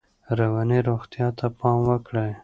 [0.39, 2.31] رواني روغتیا ته پام وکړئ.